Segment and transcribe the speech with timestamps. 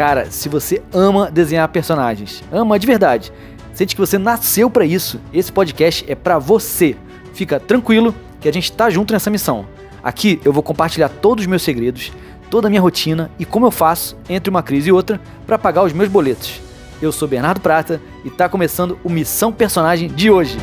[0.00, 3.30] Cara, se você ama desenhar personagens, ama de verdade,
[3.74, 6.96] sente que você nasceu para isso, esse podcast é para você.
[7.34, 9.66] Fica tranquilo que a gente tá junto nessa missão.
[10.02, 12.12] Aqui eu vou compartilhar todos os meus segredos,
[12.48, 15.82] toda a minha rotina e como eu faço entre uma crise e outra para pagar
[15.82, 16.62] os meus boletos.
[17.02, 20.56] Eu sou Bernardo Prata e tá começando o Missão Personagem de hoje.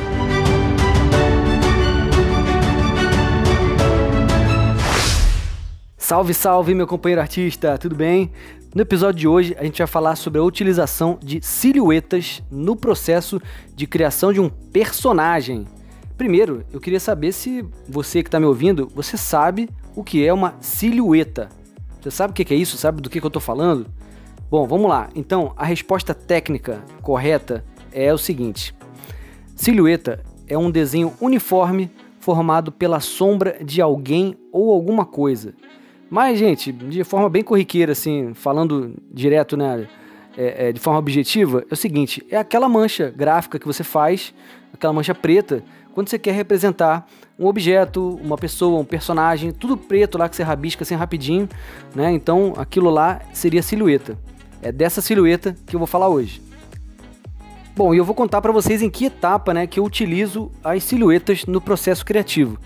[5.96, 8.32] Salve, salve, meu companheiro artista, tudo bem?
[8.78, 13.42] No episódio de hoje, a gente vai falar sobre a utilização de silhuetas no processo
[13.74, 15.66] de criação de um personagem.
[16.16, 20.32] Primeiro, eu queria saber se você que está me ouvindo, você sabe o que é
[20.32, 21.50] uma silhueta.
[22.00, 22.78] Você sabe o que é isso?
[22.78, 23.88] Sabe do que eu estou falando?
[24.48, 25.10] Bom, vamos lá.
[25.16, 28.76] Então, a resposta técnica correta é o seguinte:
[29.56, 35.56] silhueta é um desenho uniforme formado pela sombra de alguém ou alguma coisa.
[36.10, 39.88] Mas, gente, de forma bem corriqueira, assim, falando direto, né,
[40.38, 44.34] é, é, de forma objetiva, é o seguinte: é aquela mancha gráfica que você faz,
[44.74, 47.08] aquela mancha preta, quando você quer representar
[47.40, 51.50] um objeto, uma pessoa, um personagem, tudo preto lá que você rabisca assim rapidinho,
[51.96, 52.12] né?
[52.12, 54.18] Então, aquilo lá seria silhueta.
[54.62, 56.42] É dessa silhueta que eu vou falar hoje.
[57.76, 60.84] Bom, e eu vou contar para vocês em que etapa, né, que eu utilizo as
[60.84, 62.58] silhuetas no processo criativo.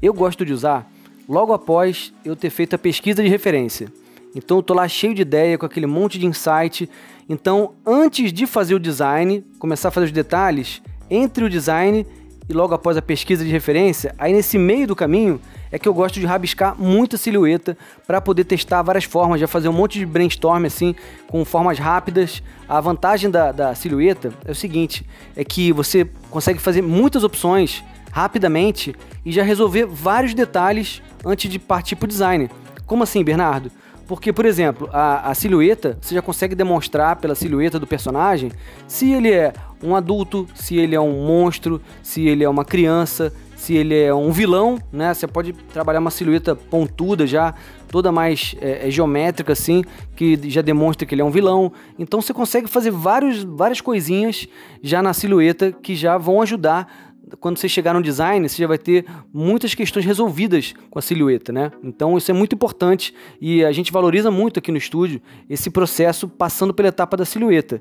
[0.00, 0.86] Eu gosto de usar
[1.28, 3.92] logo após eu ter feito a pesquisa de referência.
[4.34, 6.88] Então eu tô lá cheio de ideia, com aquele monte de insight.
[7.28, 12.06] Então, antes de fazer o design, começar a fazer os detalhes, entre o design
[12.48, 15.38] e logo após a pesquisa de referência, aí nesse meio do caminho
[15.70, 17.76] é que eu gosto de rabiscar muita silhueta
[18.06, 20.94] para poder testar várias formas, já fazer um monte de brainstorm assim,
[21.26, 22.42] com formas rápidas.
[22.66, 25.04] A vantagem da, da silhueta é o seguinte:
[25.36, 27.84] é que você consegue fazer muitas opções
[28.18, 32.50] rapidamente e já resolver vários detalhes antes de partir para o design.
[32.84, 33.70] Como assim, Bernardo?
[34.08, 38.50] Porque, por exemplo, a, a, silhueta, você já consegue demonstrar pela silhueta do personagem
[38.88, 39.52] se ele é
[39.82, 44.12] um adulto, se ele é um monstro, se ele é uma criança, se ele é
[44.12, 45.12] um vilão, né?
[45.12, 47.54] Você pode trabalhar uma silhueta pontuda já,
[47.88, 49.84] toda mais é, é geométrica assim,
[50.16, 51.72] que já demonstra que ele é um vilão.
[51.98, 54.48] Então você consegue fazer vários, várias coisinhas
[54.82, 57.07] já na silhueta que já vão ajudar
[57.40, 61.52] quando você chegar no design, você já vai ter muitas questões resolvidas com a silhueta,
[61.52, 61.70] né?
[61.82, 66.28] Então isso é muito importante e a gente valoriza muito aqui no estúdio esse processo
[66.28, 67.80] passando pela etapa da silhueta.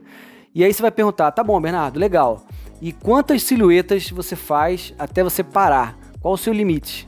[0.53, 2.45] E aí você vai perguntar, tá bom, Bernardo, legal.
[2.81, 5.97] E quantas silhuetas você faz até você parar?
[6.19, 7.07] Qual o seu limite?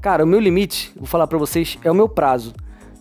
[0.00, 2.54] Cara, o meu limite, vou falar para vocês, é o meu prazo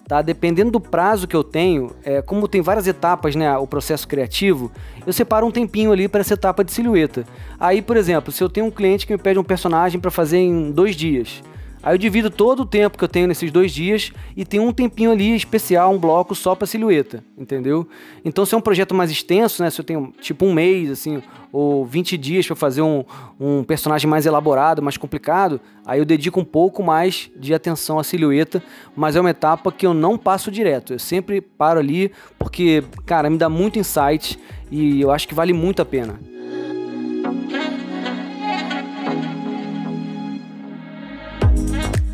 [0.09, 0.23] tá?
[0.23, 4.71] Dependendo do prazo que eu tenho, é, como tem várias etapas, né, o processo criativo,
[5.05, 7.23] eu separo um tempinho ali para essa etapa de silhueta.
[7.59, 10.39] Aí, por exemplo, se eu tenho um cliente que me pede um personagem para fazer
[10.39, 11.43] em dois dias,
[11.81, 14.73] Aí eu divido todo o tempo que eu tenho nesses dois dias e tem um
[14.73, 17.87] tempinho ali especial, um bloco só para silhueta, entendeu?
[18.23, 19.69] Então se é um projeto mais extenso, né?
[19.69, 21.23] Se eu tenho tipo um mês, assim,
[21.53, 23.05] ou 20 dias para fazer um,
[23.39, 28.03] um personagem mais elaborado, mais complicado, aí eu dedico um pouco mais de atenção à
[28.03, 28.61] silhueta,
[28.93, 30.93] mas é uma etapa que eu não passo direto.
[30.93, 34.37] Eu sempre paro ali porque, cara, me dá muito insight
[34.69, 36.19] e eu acho que vale muito a pena.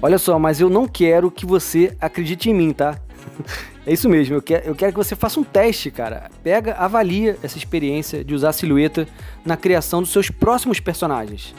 [0.05, 2.95] Olha só, mas eu não quero que você acredite em mim, tá?
[3.87, 6.29] é isso mesmo, eu quero, eu quero que você faça um teste, cara.
[6.43, 9.07] Pega, avalia essa experiência de usar a silhueta
[9.43, 11.55] na criação dos seus próximos personagens.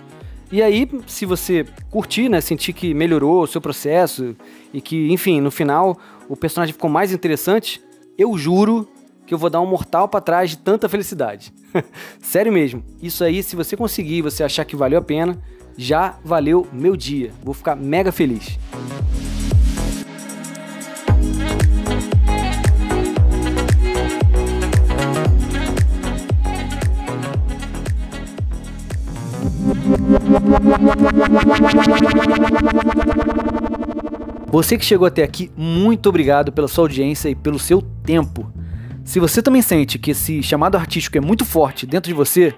[0.52, 4.36] E aí, se você curtir, né, sentir que melhorou o seu processo
[4.72, 7.82] e que, enfim, no final o personagem ficou mais interessante,
[8.16, 8.88] eu juro
[9.26, 11.52] que eu vou dar um mortal para trás de tanta felicidade.
[12.22, 12.80] Sério mesmo.
[13.02, 15.36] Isso aí, se você conseguir, você achar que valeu a pena,
[15.76, 17.32] já valeu meu dia.
[17.42, 18.58] Vou ficar mega feliz.
[34.50, 38.50] Você que chegou até aqui, muito obrigado pela sua audiência e pelo seu tempo.
[39.04, 42.54] Se você também sente que esse chamado artístico é muito forte dentro de você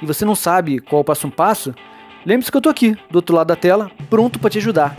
[0.00, 1.74] e você não sabe qual o passo a passo,
[2.24, 4.96] Lembre-se que eu estou aqui, do outro lado da tela, pronto para te ajudar.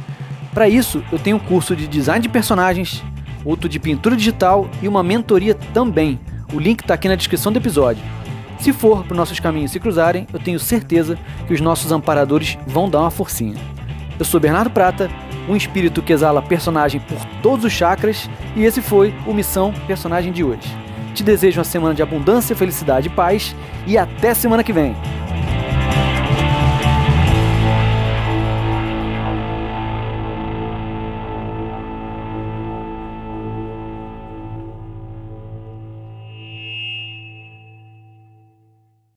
[0.53, 3.01] Para isso, eu tenho um curso de design de personagens,
[3.45, 6.19] outro de pintura digital e uma mentoria também.
[6.53, 8.03] O link está aqui na descrição do episódio.
[8.59, 11.17] Se for para os nossos caminhos se cruzarem, eu tenho certeza
[11.47, 13.55] que os nossos amparadores vão dar uma forcinha.
[14.19, 15.09] Eu sou Bernardo Prata,
[15.49, 20.31] um espírito que exala personagem por todos os chakras, e esse foi o Missão Personagem
[20.31, 20.61] de hoje.
[21.13, 23.55] Te desejo uma semana de abundância, felicidade e paz,
[23.87, 24.95] e até semana que vem!